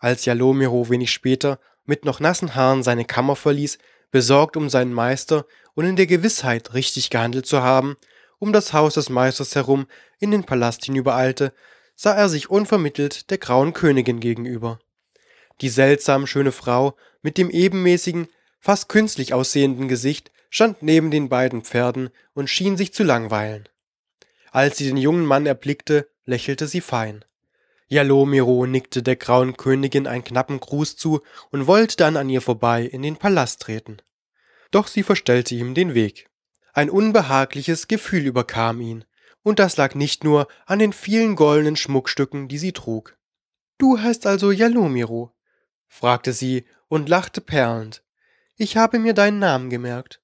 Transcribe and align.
Als 0.00 0.24
Jalomiro 0.24 0.88
wenig 0.88 1.12
später 1.12 1.60
mit 1.84 2.04
noch 2.04 2.20
nassen 2.20 2.54
Haaren 2.54 2.82
seine 2.82 3.04
Kammer 3.04 3.36
verließ, 3.36 3.78
besorgt 4.10 4.56
um 4.56 4.68
seinen 4.68 4.92
Meister 4.92 5.46
und 5.74 5.84
in 5.84 5.96
der 5.96 6.06
Gewissheit, 6.06 6.74
richtig 6.74 7.10
gehandelt 7.10 7.46
zu 7.46 7.62
haben, 7.62 7.96
um 8.38 8.52
das 8.52 8.72
Haus 8.72 8.94
des 8.94 9.10
Meisters 9.10 9.54
herum 9.54 9.86
in 10.18 10.30
den 10.30 10.44
Palast 10.44 10.84
hinübereilte, 10.86 11.52
sah 11.94 12.14
er 12.14 12.28
sich 12.28 12.50
unvermittelt 12.50 13.30
der 13.30 13.38
grauen 13.38 13.74
Königin 13.74 14.20
gegenüber. 14.20 14.78
Die 15.60 15.68
seltsam 15.68 16.26
schöne 16.26 16.52
Frau 16.52 16.96
mit 17.20 17.36
dem 17.36 17.50
ebenmäßigen, 17.50 18.28
fast 18.58 18.88
künstlich 18.88 19.34
aussehenden 19.34 19.88
Gesicht 19.88 20.32
stand 20.48 20.82
neben 20.82 21.10
den 21.10 21.28
beiden 21.28 21.62
Pferden 21.62 22.08
und 22.32 22.48
schien 22.48 22.78
sich 22.78 22.94
zu 22.94 23.04
langweilen. 23.04 23.68
Als 24.50 24.78
sie 24.78 24.86
den 24.86 24.96
jungen 24.96 25.26
Mann 25.26 25.44
erblickte, 25.44 26.08
lächelte 26.24 26.66
sie 26.66 26.80
fein. 26.80 27.24
Jalomiro 27.90 28.66
nickte 28.66 29.02
der 29.02 29.16
grauen 29.16 29.56
Königin 29.56 30.06
einen 30.06 30.22
knappen 30.22 30.60
Gruß 30.60 30.96
zu 30.96 31.22
und 31.50 31.66
wollte 31.66 31.96
dann 31.96 32.16
an 32.16 32.28
ihr 32.28 32.40
vorbei 32.40 32.84
in 32.84 33.02
den 33.02 33.16
Palast 33.16 33.62
treten. 33.62 33.96
Doch 34.70 34.86
sie 34.86 35.02
verstellte 35.02 35.56
ihm 35.56 35.74
den 35.74 35.92
Weg. 35.92 36.30
Ein 36.72 36.88
unbehagliches 36.88 37.88
Gefühl 37.88 38.26
überkam 38.26 38.80
ihn, 38.80 39.04
und 39.42 39.58
das 39.58 39.76
lag 39.76 39.96
nicht 39.96 40.22
nur 40.22 40.46
an 40.66 40.78
den 40.78 40.92
vielen 40.92 41.34
goldenen 41.34 41.74
Schmuckstücken, 41.74 42.46
die 42.46 42.58
sie 42.58 42.72
trug. 42.72 43.18
Du 43.76 43.98
heißt 43.98 44.24
also 44.24 44.52
Jalomiro? 44.52 45.34
fragte 45.88 46.32
sie 46.32 46.66
und 46.86 47.08
lachte 47.08 47.40
perlend. 47.40 48.04
Ich 48.54 48.76
habe 48.76 49.00
mir 49.00 49.14
deinen 49.14 49.40
Namen 49.40 49.68
gemerkt. 49.68 50.20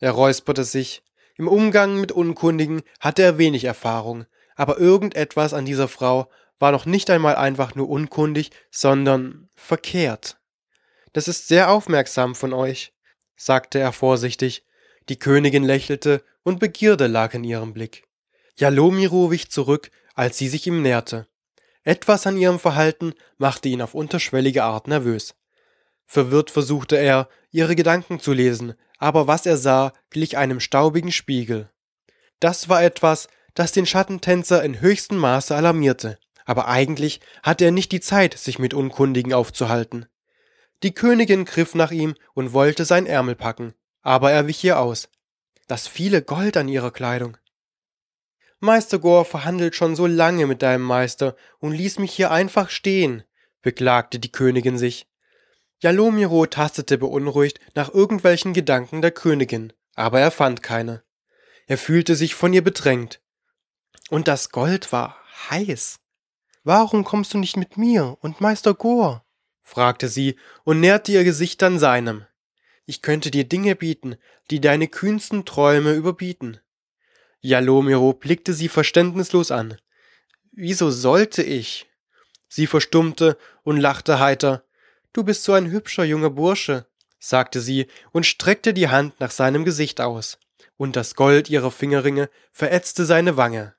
Er 0.00 0.10
räusperte 0.10 0.64
sich. 0.64 1.04
Im 1.36 1.46
Umgang 1.46 2.00
mit 2.00 2.10
Unkundigen 2.10 2.82
hatte 2.98 3.22
er 3.22 3.38
wenig 3.38 3.62
Erfahrung, 3.62 4.24
aber 4.56 4.78
irgendetwas 4.78 5.54
an 5.54 5.66
dieser 5.66 5.86
Frau 5.86 6.28
war 6.58 6.72
noch 6.72 6.86
nicht 6.86 7.10
einmal 7.10 7.36
einfach 7.36 7.74
nur 7.74 7.88
unkundig, 7.88 8.50
sondern 8.70 9.48
verkehrt. 9.54 10.38
Das 11.12 11.28
ist 11.28 11.48
sehr 11.48 11.70
aufmerksam 11.70 12.34
von 12.34 12.52
euch, 12.52 12.92
sagte 13.36 13.78
er 13.78 13.92
vorsichtig. 13.92 14.64
Die 15.08 15.18
Königin 15.18 15.64
lächelte 15.64 16.24
und 16.42 16.58
Begierde 16.58 17.06
lag 17.06 17.34
in 17.34 17.44
ihrem 17.44 17.72
Blick. 17.72 18.04
Jalomiro 18.56 19.30
wich 19.30 19.50
zurück, 19.50 19.90
als 20.14 20.38
sie 20.38 20.48
sich 20.48 20.66
ihm 20.66 20.82
näherte. 20.82 21.26
Etwas 21.84 22.26
an 22.26 22.36
ihrem 22.36 22.58
Verhalten 22.58 23.14
machte 23.38 23.68
ihn 23.68 23.82
auf 23.82 23.94
unterschwellige 23.94 24.64
Art 24.64 24.88
nervös. 24.88 25.34
Verwirrt 26.06 26.50
versuchte 26.50 26.96
er, 26.96 27.28
ihre 27.50 27.76
Gedanken 27.76 28.18
zu 28.18 28.32
lesen, 28.32 28.74
aber 28.98 29.26
was 29.26 29.46
er 29.46 29.56
sah, 29.56 29.92
glich 30.10 30.36
einem 30.36 30.60
staubigen 30.60 31.12
Spiegel. 31.12 31.70
Das 32.40 32.68
war 32.68 32.82
etwas, 32.82 33.28
das 33.54 33.72
den 33.72 33.86
Schattentänzer 33.86 34.62
in 34.64 34.80
höchstem 34.80 35.18
Maße 35.18 35.54
alarmierte 35.54 36.18
aber 36.46 36.68
eigentlich 36.68 37.20
hatte 37.42 37.66
er 37.66 37.72
nicht 37.72 37.92
die 37.92 38.00
Zeit, 38.00 38.38
sich 38.38 38.58
mit 38.58 38.72
Unkundigen 38.72 39.34
aufzuhalten. 39.34 40.06
Die 40.82 40.94
Königin 40.94 41.44
griff 41.44 41.74
nach 41.74 41.90
ihm 41.90 42.14
und 42.32 42.54
wollte 42.54 42.84
sein 42.84 43.04
Ärmel 43.04 43.34
packen, 43.34 43.74
aber 44.00 44.30
er 44.30 44.46
wich 44.46 44.62
ihr 44.64 44.78
aus. 44.78 45.08
Das 45.66 45.88
viele 45.88 46.22
Gold 46.22 46.56
an 46.56 46.68
ihrer 46.68 46.92
Kleidung. 46.92 47.36
Meister 48.60 48.98
Gore 48.98 49.24
verhandelt 49.24 49.74
schon 49.74 49.96
so 49.96 50.06
lange 50.06 50.46
mit 50.46 50.62
deinem 50.62 50.84
Meister 50.84 51.36
und 51.58 51.72
ließ 51.72 51.98
mich 51.98 52.12
hier 52.12 52.30
einfach 52.30 52.70
stehen, 52.70 53.24
beklagte 53.60 54.18
die 54.18 54.32
Königin 54.32 54.78
sich. 54.78 55.06
Jalomiro 55.80 56.46
tastete 56.46 56.96
beunruhigt 56.96 57.60
nach 57.74 57.92
irgendwelchen 57.92 58.54
Gedanken 58.54 59.02
der 59.02 59.10
Königin, 59.10 59.72
aber 59.94 60.20
er 60.20 60.30
fand 60.30 60.62
keine. 60.62 61.02
Er 61.66 61.76
fühlte 61.76 62.14
sich 62.14 62.34
von 62.34 62.52
ihr 62.52 62.62
bedrängt. 62.62 63.20
Und 64.08 64.28
das 64.28 64.50
Gold 64.50 64.92
war 64.92 65.18
heiß. 65.50 65.98
Warum 66.66 67.04
kommst 67.04 67.32
du 67.32 67.38
nicht 67.38 67.56
mit 67.56 67.76
mir 67.76 68.18
und 68.22 68.40
Meister 68.40 68.74
Gore? 68.74 69.22
fragte 69.62 70.08
sie 70.08 70.34
und 70.64 70.80
näherte 70.80 71.12
ihr 71.12 71.22
Gesicht 71.22 71.62
an 71.62 71.78
seinem. 71.78 72.24
Ich 72.86 73.02
könnte 73.02 73.30
dir 73.30 73.44
Dinge 73.44 73.76
bieten, 73.76 74.16
die 74.50 74.60
deine 74.60 74.88
kühnsten 74.88 75.44
Träume 75.44 75.92
überbieten. 75.92 76.58
Jalomiro 77.40 78.14
blickte 78.14 78.52
sie 78.52 78.68
verständnislos 78.68 79.52
an. 79.52 79.76
Wieso 80.50 80.90
sollte 80.90 81.44
ich? 81.44 81.86
Sie 82.48 82.66
verstummte 82.66 83.38
und 83.62 83.76
lachte 83.76 84.18
heiter. 84.18 84.64
Du 85.12 85.22
bist 85.22 85.44
so 85.44 85.52
ein 85.52 85.70
hübscher 85.70 86.02
junger 86.02 86.30
Bursche, 86.30 86.86
sagte 87.20 87.60
sie 87.60 87.86
und 88.10 88.26
streckte 88.26 88.74
die 88.74 88.88
Hand 88.88 89.20
nach 89.20 89.30
seinem 89.30 89.64
Gesicht 89.64 90.00
aus, 90.00 90.40
und 90.76 90.96
das 90.96 91.14
Gold 91.14 91.48
ihrer 91.48 91.70
Fingerringe 91.70 92.28
verätzte 92.50 93.04
seine 93.04 93.36
Wange. 93.36 93.76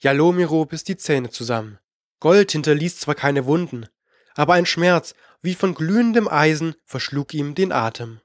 Jalomiro 0.00 0.66
biss 0.66 0.84
die 0.84 0.98
Zähne 0.98 1.30
zusammen. 1.30 1.78
Gold 2.20 2.52
hinterließ 2.52 3.00
zwar 3.00 3.14
keine 3.14 3.46
Wunden, 3.46 3.88
aber 4.34 4.54
ein 4.54 4.66
Schmerz 4.66 5.14
wie 5.42 5.54
von 5.54 5.74
glühendem 5.74 6.28
Eisen 6.28 6.74
verschlug 6.84 7.34
ihm 7.34 7.54
den 7.54 7.72
Atem. 7.72 8.20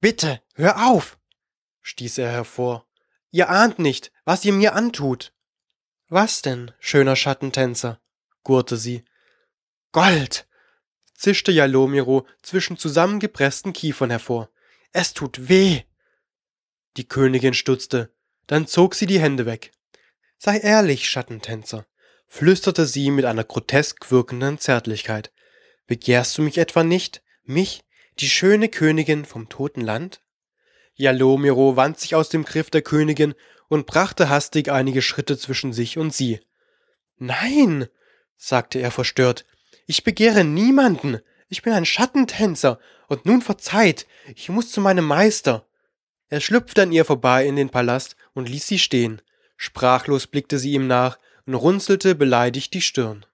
Bitte, 0.00 0.42
hör 0.54 0.88
auf! 0.88 1.18
stieß 1.82 2.18
er 2.18 2.30
hervor. 2.30 2.86
Ihr 3.30 3.48
ahnt 3.48 3.78
nicht, 3.78 4.12
was 4.24 4.44
ihr 4.44 4.52
mir 4.52 4.74
antut. 4.74 5.32
Was 6.08 6.42
denn, 6.42 6.72
schöner 6.78 7.16
Schattentänzer? 7.16 8.00
gurrte 8.42 8.76
sie. 8.76 9.04
Gold! 9.92 10.46
zischte 11.14 11.50
Jalomiro 11.50 12.26
zwischen 12.42 12.76
zusammengepressten 12.76 13.72
Kiefern 13.72 14.10
hervor. 14.10 14.50
Es 14.92 15.14
tut 15.14 15.48
weh! 15.48 15.82
Die 16.96 17.08
Königin 17.08 17.54
stutzte, 17.54 18.12
dann 18.46 18.66
zog 18.66 18.94
sie 18.94 19.06
die 19.06 19.20
Hände 19.20 19.46
weg. 19.46 19.72
Sei 20.38 20.58
ehrlich, 20.58 21.08
Schattentänzer 21.08 21.86
flüsterte 22.26 22.86
sie 22.86 23.10
mit 23.10 23.24
einer 23.24 23.44
grotesk 23.44 24.10
wirkenden 24.10 24.58
Zärtlichkeit. 24.58 25.32
Begehrst 25.86 26.36
du 26.36 26.42
mich 26.42 26.58
etwa 26.58 26.82
nicht? 26.82 27.22
Mich, 27.44 27.84
die 28.18 28.28
schöne 28.28 28.68
Königin 28.68 29.24
vom 29.24 29.48
toten 29.48 29.80
Land? 29.80 30.20
Jalomiro 30.94 31.76
wand 31.76 32.00
sich 32.00 32.14
aus 32.14 32.28
dem 32.28 32.44
Griff 32.44 32.70
der 32.70 32.82
Königin 32.82 33.34
und 33.68 33.86
brachte 33.86 34.28
hastig 34.28 34.70
einige 34.70 35.02
Schritte 35.02 35.38
zwischen 35.38 35.72
sich 35.72 35.98
und 35.98 36.14
sie. 36.14 36.40
Nein, 37.18 37.88
sagte 38.36 38.80
er 38.80 38.90
verstört, 38.90 39.44
ich 39.86 40.04
begehre 40.04 40.44
niemanden. 40.44 41.20
Ich 41.48 41.62
bin 41.62 41.72
ein 41.72 41.86
Schattentänzer, 41.86 42.80
und 43.08 43.24
nun 43.24 43.40
verzeiht, 43.40 44.06
ich 44.34 44.48
muss 44.48 44.72
zu 44.72 44.80
meinem 44.80 45.04
Meister. 45.04 45.66
Er 46.28 46.40
schlüpfte 46.40 46.82
an 46.82 46.92
ihr 46.92 47.04
vorbei 47.04 47.46
in 47.46 47.54
den 47.54 47.70
Palast 47.70 48.16
und 48.34 48.48
ließ 48.48 48.66
sie 48.66 48.80
stehen. 48.80 49.22
Sprachlos 49.56 50.26
blickte 50.26 50.58
sie 50.58 50.72
ihm 50.72 50.88
nach, 50.88 51.18
und 51.46 51.54
runzelte 51.54 52.14
beleidigt 52.14 52.74
die 52.74 52.80
Stirn. 52.80 53.24